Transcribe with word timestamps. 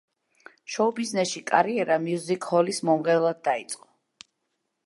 შოუ-ბიზნესში 0.75 1.43
კარიერა 1.51 1.99
მიუზიკ-ჰოლის 2.05 2.83
მომღერლად 2.91 3.45
დაიწყო. 3.49 3.91